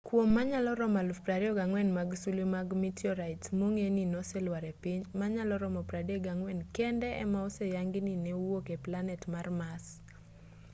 [0.07, 5.81] kuom manyalo romo 24,000 mag sulwe mag mitiorait mong'e ni noselwar e piny manyalo romo
[5.91, 9.85] 34 kende ema oseyangi ni ne owuok e planet mar mars